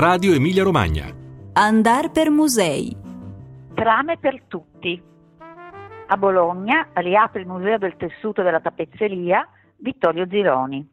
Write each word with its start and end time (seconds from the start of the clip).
Radio 0.00 0.32
Emilia 0.32 0.62
Romagna. 0.62 1.14
Andar 1.52 2.10
per 2.10 2.30
musei. 2.30 2.96
Trame 3.74 4.16
per 4.16 4.44
tutti. 4.48 4.98
A 6.06 6.16
Bologna 6.16 6.88
riapre 6.94 7.42
il 7.42 7.46
Museo 7.46 7.76
del 7.76 7.96
Tessuto 7.98 8.40
della 8.40 8.60
Tappezzeria 8.60 9.46
Vittorio 9.76 10.26
Zironi. 10.26 10.90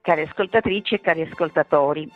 Cari 0.00 0.22
ascoltatrici 0.22 0.94
e 0.94 1.00
cari 1.00 1.22
ascoltatori, 1.22 2.10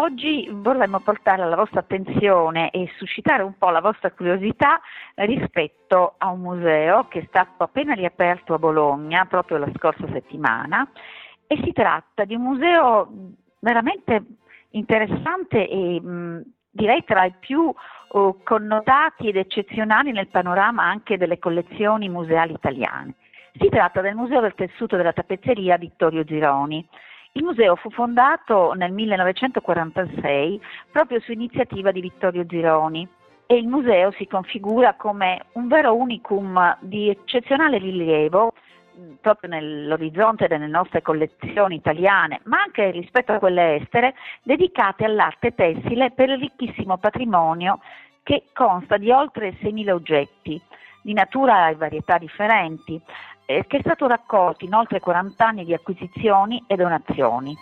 oggi 0.00 0.48
vorremmo 0.50 1.00
portare 1.00 1.42
alla 1.42 1.56
vostra 1.56 1.80
attenzione 1.80 2.70
e 2.70 2.90
suscitare 2.96 3.42
un 3.42 3.56
po' 3.56 3.70
la 3.70 3.80
vostra 3.80 4.10
curiosità 4.10 4.80
rispetto 5.16 6.14
a 6.18 6.28
un 6.28 6.40
museo 6.40 7.08
che 7.08 7.20
è 7.20 7.24
stato 7.28 7.64
appena 7.64 7.94
riaperto 7.94 8.54
a 8.54 8.58
Bologna 8.58 9.24
proprio 9.26 9.58
la 9.58 9.70
scorsa 9.76 10.06
settimana 10.12 10.88
e 11.46 11.60
si 11.62 11.72
tratta 11.72 12.24
di 12.24 12.34
un 12.34 12.42
museo 12.42 13.08
veramente 13.60 14.24
interessante 14.70 15.68
e 15.68 16.00
mh, 16.00 16.42
direi 16.70 17.02
tra 17.04 17.24
i 17.24 17.34
più 17.38 17.60
uh, 17.62 18.36
connotati 18.44 19.28
ed 19.28 19.36
eccezionali 19.36 20.12
nel 20.12 20.28
panorama 20.28 20.84
anche 20.84 21.16
delle 21.16 21.38
collezioni 21.38 22.08
museali 22.08 22.52
italiane. 22.52 23.14
Si 23.58 23.68
tratta 23.70 24.00
del 24.00 24.14
Museo 24.14 24.40
del 24.40 24.54
Tessuto 24.54 24.96
della 24.96 25.12
Tappezzeria 25.12 25.76
Vittorio 25.78 26.22
Gironi. 26.22 26.86
Il 27.32 27.44
museo 27.44 27.76
fu 27.76 27.90
fondato 27.90 28.72
nel 28.72 28.92
1946 28.92 30.60
proprio 30.90 31.20
su 31.20 31.32
iniziativa 31.32 31.92
di 31.92 32.00
Vittorio 32.00 32.44
Gironi 32.46 33.06
e 33.46 33.56
il 33.56 33.66
museo 33.66 34.10
si 34.12 34.26
configura 34.26 34.94
come 34.94 35.46
un 35.52 35.68
vero 35.68 35.94
unicum 35.94 36.76
di 36.80 37.08
eccezionale 37.08 37.78
rilievo 37.78 38.52
proprio 39.20 39.50
nell'orizzonte 39.50 40.48
delle 40.48 40.66
nostre 40.66 41.02
collezioni 41.02 41.76
italiane, 41.76 42.40
ma 42.44 42.60
anche 42.60 42.90
rispetto 42.90 43.32
a 43.32 43.38
quelle 43.38 43.76
estere, 43.76 44.14
dedicate 44.42 45.04
all'arte 45.04 45.54
tessile 45.54 46.10
per 46.10 46.30
il 46.30 46.38
ricchissimo 46.38 46.98
patrimonio 46.98 47.80
che 48.22 48.44
consta 48.52 48.96
di 48.96 49.10
oltre 49.10 49.54
6.000 49.60 49.90
oggetti 49.90 50.60
di 51.02 51.12
natura 51.12 51.68
e 51.68 51.76
varietà 51.76 52.18
differenti, 52.18 53.00
eh, 53.46 53.66
che 53.66 53.78
è 53.78 53.80
stato 53.80 54.06
raccolto 54.06 54.64
in 54.64 54.74
oltre 54.74 55.00
40 55.00 55.46
anni 55.46 55.64
di 55.64 55.74
acquisizioni 55.74 56.62
e 56.66 56.76
donazioni. 56.76 57.56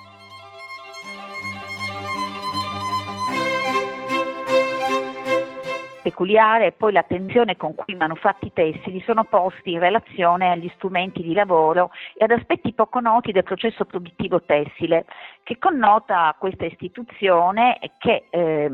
Peculiare 6.07 6.67
è 6.67 6.73
poi 6.73 6.93
l'attenzione 6.93 7.57
con 7.57 7.75
cui 7.75 7.95
i 7.95 7.97
manufatti 7.97 8.53
tessili 8.53 9.01
sono 9.01 9.25
posti 9.25 9.73
in 9.73 9.81
relazione 9.81 10.53
agli 10.53 10.71
strumenti 10.77 11.21
di 11.21 11.35
lavoro 11.35 11.91
e 12.15 12.23
ad 12.23 12.31
aspetti 12.31 12.73
poco 12.75 13.01
noti 13.01 13.33
del 13.33 13.43
processo 13.43 13.85
produttivo 13.85 14.41
tessile, 14.43 15.05
che 15.43 15.59
connota 15.59 16.33
questa 16.39 16.65
istituzione 16.65 17.81
che 17.99 18.29
eh, 18.31 18.71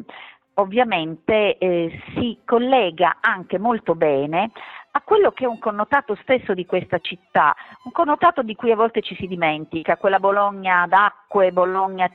ovviamente 0.54 1.56
eh, 1.58 2.02
si 2.14 2.38
collega 2.44 3.18
anche 3.20 3.58
molto 3.58 3.94
bene 3.94 4.50
a 4.94 5.00
quello 5.00 5.32
che 5.32 5.44
è 5.44 5.48
un 5.48 5.58
connotato 5.58 6.14
stesso 6.20 6.52
di 6.52 6.66
questa 6.66 6.98
città, 6.98 7.54
un 7.84 7.92
connotato 7.92 8.42
di 8.42 8.54
cui 8.54 8.70
a 8.70 8.76
volte 8.76 9.00
ci 9.00 9.14
si 9.14 9.26
dimentica, 9.26 9.96
quella 9.96 10.18
Bologna 10.18 10.86
d'acque, 10.86 11.50
Bologna 11.50 12.10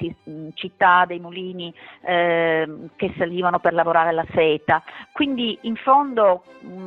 città 0.54 1.06
dei 1.08 1.20
mulini 1.20 1.74
eh, 2.02 2.90
che 2.96 3.14
salivano 3.18 3.60
per 3.60 3.74
lavorare 3.74 4.12
la 4.12 4.26
seta. 4.32 4.84
Quindi 5.12 5.58
in 5.62 5.76
fondo 5.76 6.44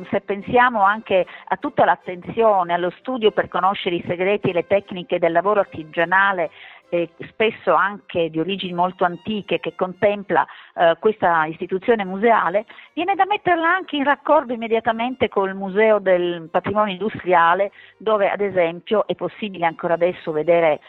se 0.09 0.21
pensiamo 0.21 0.81
anche 0.81 1.25
a 1.47 1.57
tutta 1.57 1.83
l'attenzione, 1.83 2.73
allo 2.73 2.91
studio 2.99 3.31
per 3.31 3.49
conoscere 3.49 3.95
i 3.95 4.03
segreti 4.07 4.49
e 4.49 4.53
le 4.53 4.67
tecniche 4.67 5.19
del 5.19 5.33
lavoro 5.33 5.59
artigianale 5.59 6.51
eh, 6.91 7.09
spesso 7.29 7.73
anche 7.73 8.29
di 8.29 8.39
origini 8.39 8.73
molto 8.73 9.05
antiche, 9.05 9.61
che 9.61 9.75
contempla 9.75 10.45
eh, 10.75 10.97
questa 10.99 11.45
istituzione 11.45 12.03
museale, 12.03 12.65
viene 12.93 13.15
da 13.15 13.25
metterla 13.25 13.67
anche 13.67 13.95
in 13.95 14.03
raccordo 14.03 14.51
immediatamente 14.51 15.29
col 15.29 15.55
Museo 15.55 15.99
del 15.99 16.49
Patrimonio 16.51 16.91
Industriale, 16.91 17.71
dove 17.97 18.29
ad 18.29 18.41
esempio 18.41 19.07
è 19.07 19.15
possibile 19.15 19.65
ancora 19.65 19.93
adesso 19.93 20.33
vedere 20.33 20.81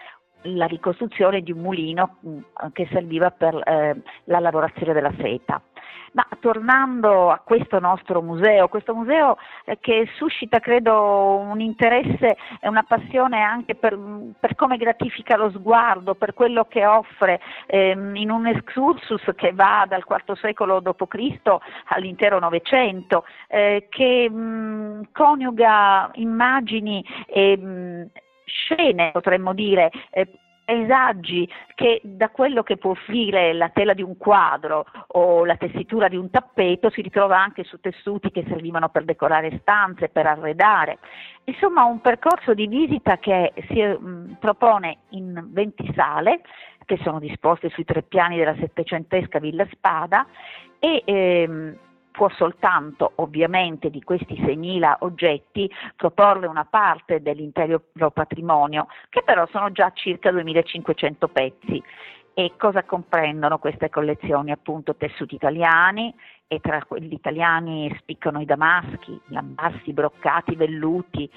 la 0.47 0.67
ricostruzione 0.67 1.41
di 1.41 1.53
un 1.53 1.61
mulino 1.61 2.17
mh, 2.21 2.39
che 2.73 2.89
serviva 2.91 3.31
per 3.31 3.55
eh, 3.55 4.03
la 4.25 4.41
lavorazione 4.41 4.93
della 4.93 5.13
seta. 5.21 5.63
Ma 6.13 6.27
tornando 6.41 7.31
a 7.31 7.39
questo 7.39 7.79
nostro 7.79 8.21
museo, 8.21 8.69
questo 8.69 8.95
museo 8.95 9.39
eh, 9.65 9.79
che 9.81 10.07
suscita 10.17 10.59
credo 10.61 11.39
un 11.39 11.59
interesse 11.61 12.37
e 12.61 12.69
una 12.69 12.83
passione 12.83 13.41
anche 13.41 13.75
per, 13.75 13.99
per, 14.39 14.55
come 14.55 14.77
gratifica 14.77 15.37
lo 15.37 15.51
sguardo, 15.51 16.15
per 16.15 16.35
quello 16.35 16.67
che 16.67 16.85
offre 16.85 17.41
ehm, 17.67 18.15
in 18.17 18.31
un 18.31 18.47
excursus 18.47 19.23
che 19.35 19.53
va 19.53 19.87
dal 19.89 20.05
IV 20.07 20.37
secolo 20.37 20.81
d.C. 20.81 21.41
all'intero 21.87 22.39
Novecento, 22.39 23.25
eh, 23.49 23.87
che 23.89 24.29
mh, 24.29 25.13
coniuga 25.13 26.11
immagini 26.15 27.03
e 27.27 27.57
mh, 27.57 28.11
scene, 28.45 29.11
potremmo 29.13 29.55
dire, 29.55 29.91
eh, 30.11 30.29
paesaggi 30.73 31.49
che 31.75 32.01
da 32.03 32.31
quello 32.31 32.63
che 32.63 32.79
può 32.79 32.93
offrire 32.93 33.53
la 33.53 33.69
tela 33.69 33.93
di 33.93 34.03
un 34.03 34.17
quadro 34.17 34.87
o 35.09 35.45
la 35.45 35.57
tessitura 35.57 36.09
di 36.09 36.17
un 36.17 36.31
tappeto 36.31 36.91
si 36.91 37.03
ritrova 37.03 37.39
anche 37.39 37.65
su 37.65 37.79
tessuti 37.81 38.31
che 38.31 38.45
servivano 38.49 38.89
per 38.89 39.05
decorare 39.05 39.59
stanze, 39.61 40.09
per 40.09 40.27
arredare. 40.27 40.99
Insomma 41.45 41.85
un 41.85 42.01
percorso 42.01 42.55
di 42.55 42.67
visita 42.67 43.19
che 43.19 43.53
si 43.69 43.83
mh, 43.83 44.37
propone 44.41 44.99
in 45.11 45.49
20 45.51 45.93
sale 45.95 46.41
che 46.85 46.99
sono 47.03 47.19
disposte 47.19 47.69
sui 47.71 47.85
tre 47.85 48.03
piani 48.03 48.37
della 48.37 48.57
settecentesca 48.57 49.39
Villa 49.39 49.67
Spada 49.71 50.27
e 50.79 51.03
ehm, 51.05 51.77
può 52.13 52.29
soltanto 52.29 53.13
ovviamente 53.17 53.91
di 53.91 54.03
questi 54.03 54.35
6.000 54.35 54.99
oggetti 55.01 55.69
proporre 55.97 56.47
una 56.47 56.65
parte 56.65 57.21
dell'intero 57.21 57.83
patrimonio, 58.13 58.87
che 59.09 59.23
però 59.25 59.47
sono 59.51 59.73
già 59.73 59.91
circa 59.93 60.31
2.500 60.31 61.29
pezzi. 61.33 61.83
E 62.35 62.53
cosa 62.57 62.85
comprendono 62.85 63.59
queste 63.59 63.91
collezioni? 63.91 64.53
Appunto 64.53 64.95
tessuti 64.95 65.35
italiani 65.35 66.15
e 66.47 66.61
tra 66.61 66.83
quelli 66.85 67.13
italiani 67.13 67.95
spiccano 67.99 68.41
i 68.41 68.47
damaschi, 68.47 69.21
gli 69.27 69.37
ambassi, 69.37 69.91
i 69.91 69.93
broccati, 69.93 70.53
i 70.53 70.57
velluti, 70.57 71.31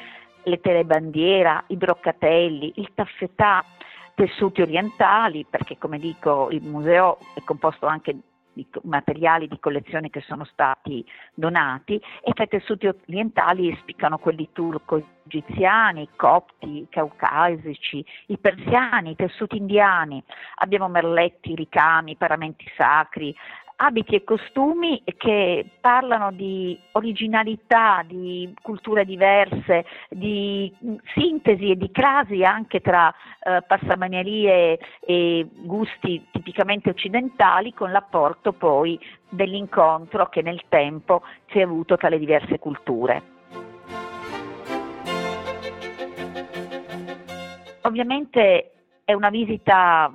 le 0.44 0.59
telebandiera, 0.62 1.64
i 1.68 1.75
broccatelli, 1.75 2.74
il 2.75 2.91
taffetà, 2.94 3.66
tessuti 4.14 4.62
orientali, 4.62 5.46
perché 5.50 5.78
come 5.78 6.00
dico 6.00 6.47
il 6.52 6.64
museo 6.64 7.18
è 7.34 7.41
composto 7.44 7.88
anche 7.88 8.16
di 8.55 8.66
materiali 8.83 9.47
di 9.47 9.59
collezione 9.59 10.09
che 10.09 10.21
sono 10.21 10.45
stati 10.45 11.05
donati. 11.33 12.01
E 12.23 12.31
tra 12.33 12.45
i 12.45 12.47
tessuti 12.47 12.88
orientali 12.88 13.75
spiccano 13.81 14.17
quelli 14.17 14.49
turco-egiziani, 14.53 16.09
copti, 16.16 16.88
caucasici, 16.89 18.03
i 18.27 18.38
persiani, 18.38 19.11
i 19.11 19.16
tessuti 19.16 19.57
indiani, 19.57 20.23
abbiamo 20.55 20.88
merletti, 20.88 21.53
ricami, 21.53 22.16
paramenti 22.16 22.66
sacri, 22.77 23.35
abiti 23.78 24.16
e 24.16 24.24
costumi 24.24 25.02
che 25.18 25.69
parlano 25.81 26.31
di 26.31 26.80
originalità, 26.94 28.03
di 28.06 28.53
culture 28.62 29.06
diverse, 29.06 29.86
di 30.09 30.74
sintesi 31.13 31.72
e 31.72 31.75
di 31.75 31.91
crasi 31.91 32.44
anche 32.44 32.80
tra 32.80 33.14
eh, 33.44 33.61
passamanierie 33.67 34.79
e 34.99 35.47
gusti 35.52 36.26
tipicamente 36.32 36.90
occidentali 36.90 37.73
con 37.73 37.91
l'apporto 37.91 38.53
poi 38.53 38.99
dell'incontro 39.29 40.28
che 40.29 40.41
nel 40.41 40.61
tempo 40.70 41.23
si 41.49 41.59
è 41.59 41.64
avuto 41.64 41.97
tra 41.97 42.09
le 42.09 42.20
diverse 42.20 42.59
culture. 42.59 43.34
Ovviamente 47.82 48.72
è 49.03 49.14
una 49.14 49.29
visita 49.29 50.11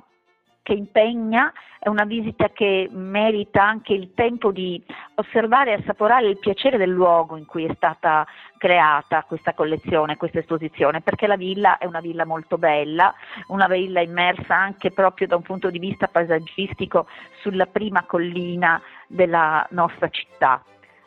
che 0.63 0.73
impegna, 0.73 1.51
è 1.83 1.89
una 1.89 2.05
visita 2.05 2.49
che 2.49 2.87
merita 2.91 3.63
anche 3.63 3.93
il 3.93 4.11
tempo 4.13 4.51
di 4.51 4.79
osservare 5.15 5.71
e 5.71 5.81
assaporare 5.81 6.27
il 6.27 6.37
piacere 6.37 6.77
del 6.77 6.91
luogo 6.91 7.37
in 7.37 7.47
cui 7.47 7.65
è 7.65 7.73
stata 7.73 8.23
creata 8.59 9.23
questa 9.23 9.55
collezione, 9.55 10.15
questa 10.15 10.37
esposizione, 10.37 11.01
perché 11.01 11.25
la 11.25 11.37
villa 11.37 11.79
è 11.79 11.85
una 11.85 11.99
villa 11.99 12.23
molto 12.23 12.59
bella, 12.59 13.11
una 13.47 13.65
villa 13.65 13.99
immersa 13.99 14.55
anche 14.55 14.91
proprio 14.91 15.25
da 15.25 15.35
un 15.35 15.41
punto 15.41 15.71
di 15.71 15.79
vista 15.79 16.07
paesaggistico 16.07 17.07
sulla 17.41 17.65
prima 17.65 18.03
collina 18.03 18.79
della 19.07 19.65
nostra 19.71 20.07
città. 20.09 20.63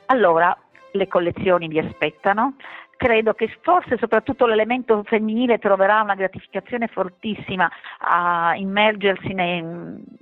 Allora, 0.06 0.58
le 0.90 1.06
collezioni 1.06 1.68
vi 1.68 1.78
aspettano, 1.78 2.56
credo 2.96 3.34
che 3.34 3.48
forse 3.62 3.96
soprattutto 3.98 4.46
l'elemento 4.46 5.02
femminile 5.04 5.58
troverà 5.58 6.00
una 6.02 6.14
gratificazione 6.14 6.88
fortissima 6.88 7.70
a 7.98 8.54
immergersi 8.56 9.32
nei, 9.32 9.62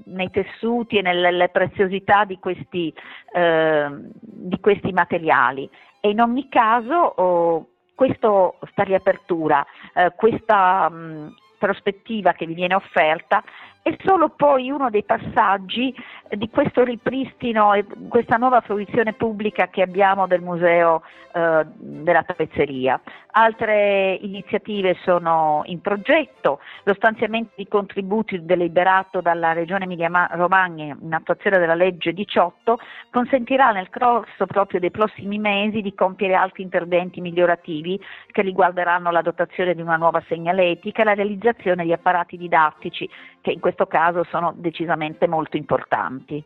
nei 0.05 0.31
tessuti 0.31 0.99
e 0.99 1.03
nelle 1.03 1.49
preziosità 1.49 2.25
di 2.25 2.39
questi, 2.39 2.93
eh, 3.33 3.89
di 4.21 4.59
questi 4.61 4.93
materiali. 4.93 5.69
E 6.01 6.11
in 6.11 6.21
ogni 6.21 6.49
caso 6.49 6.95
oh, 6.95 7.67
questo, 7.95 8.57
questa 8.59 8.83
riapertura, 8.83 9.65
eh, 9.95 10.13
questa 10.17 10.89
mh, 10.91 11.35
prospettiva 11.59 12.33
che 12.33 12.47
vi 12.47 12.55
viene 12.55 12.75
offerta 12.75 13.45
è 13.83 13.97
solo 14.05 14.29
poi 14.29 14.71
uno 14.71 14.91
dei 14.91 15.03
passaggi 15.03 15.93
di 16.31 16.49
questo 16.49 16.85
ripristino 16.85 17.75
e 17.75 17.85
questa 18.09 18.37
nuova 18.37 18.61
fruizione 18.61 19.13
pubblica 19.13 19.69
che 19.69 19.83
abbiamo 19.83 20.29
del 20.29 20.41
Museo 20.41 21.03
eh, 21.35 21.67
della 21.67 22.23
Tappezzeria. 22.23 23.01
Altre 23.33 24.19
iniziative 24.21 24.97
sono 25.03 25.63
in 25.65 25.81
progetto, 25.81 26.61
lo 26.85 26.95
stanziamento 26.95 27.53
di 27.57 27.67
contributi 27.67 28.45
deliberato 28.45 29.21
dalla 29.21 29.53
Regione 29.53 29.85
Emilia-Romagna 29.85 30.97
in 31.01 31.13
attuazione 31.13 31.59
della 31.59 31.75
legge 31.75 32.13
18 32.13 32.79
consentirà 33.11 33.73
nel 33.73 33.91
corso 33.91 34.47
proprio 34.47 34.79
dei 34.79 34.91
prossimi 34.91 35.39
mesi 35.39 35.81
di 35.81 35.95
compiere 35.95 36.35
altri 36.35 36.63
interventi 36.63 37.21
migliorativi 37.21 37.99
che 38.31 38.43
riguarderanno 38.43 39.11
la 39.11 39.23
dotazione 39.23 39.75
di 39.75 39.81
una 39.81 39.97
nuova 39.97 40.23
segnaletica 40.29 41.03
e 41.03 41.05
la 41.05 41.15
realizzazione 41.15 41.85
di 41.85 41.93
apparati 41.93 42.37
didattici 42.37 43.09
che 43.41 43.51
in 43.51 43.61
caso 43.87 44.25
sono 44.25 44.53
decisamente 44.57 45.27
molto 45.27 45.57
importanti. 45.57 46.43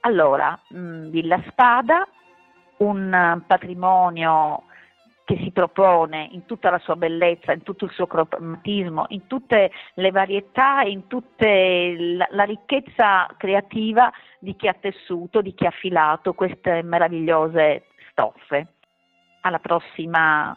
Allora, 0.00 0.58
mh, 0.68 1.08
Villa 1.08 1.42
Spada, 1.48 2.06
un 2.78 3.42
patrimonio 3.46 4.64
che 5.30 5.38
si 5.44 5.52
propone 5.52 6.28
in 6.32 6.44
tutta 6.44 6.70
la 6.70 6.78
sua 6.78 6.96
bellezza, 6.96 7.52
in 7.52 7.62
tutto 7.62 7.84
il 7.84 7.92
suo 7.92 8.08
cromatismo, 8.08 9.04
in 9.10 9.28
tutte 9.28 9.70
le 9.94 10.10
varietà 10.10 10.82
in 10.82 11.06
tutta 11.06 11.46
la, 11.46 12.26
la, 12.30 12.42
ricchezza 12.42 13.28
creativa 13.36 14.12
di 14.40 14.56
chi 14.56 14.66
ha 14.66 14.74
tessuto, 14.74 15.40
di 15.40 15.54
chi 15.54 15.66
ha 15.66 15.70
filato 15.70 16.32
queste 16.32 16.82
meravigliose 16.82 17.84
stoffe. 18.10 18.74
Alla 19.42 19.60
prossima 19.60 20.56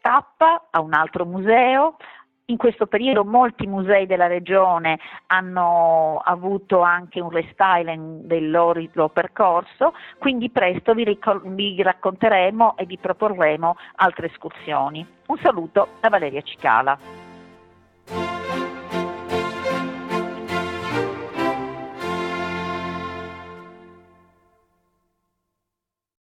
tappa, 0.00 0.68
a 0.70 0.80
un 0.80 0.94
altro 0.94 1.26
museo, 1.26 1.96
in 2.46 2.56
questo 2.56 2.86
periodo 2.86 3.24
molti 3.24 3.66
musei 3.66 4.06
della 4.06 4.26
regione 4.26 4.98
hanno 5.28 6.20
avuto 6.24 6.80
anche 6.80 7.20
un 7.20 7.30
restyling 7.30 8.24
del 8.24 8.50
loro 8.50 9.08
percorso, 9.08 9.94
quindi 10.18 10.50
presto 10.50 10.92
vi, 10.92 11.04
ricor- 11.04 11.46
vi 11.46 11.80
racconteremo 11.80 12.76
e 12.76 12.84
vi 12.84 12.98
proporremo 12.98 13.76
altre 13.96 14.26
escursioni. 14.26 15.06
Un 15.26 15.38
saluto 15.38 15.88
da 16.00 16.08
Valeria 16.10 16.42
Cicala. 16.42 17.33